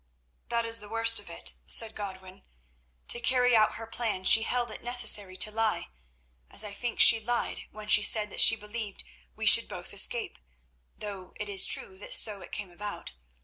[0.49, 2.41] "That is the worst of if," said Godwin.
[3.09, 5.89] "To carry out her plan she held it necessary to lie,
[6.49, 9.03] as I think she lied when she said that she believed
[9.35, 10.39] we should both escape,
[10.97, 13.13] though it is true that so it came about.